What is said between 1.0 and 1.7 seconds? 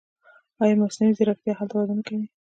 ځیرکتیا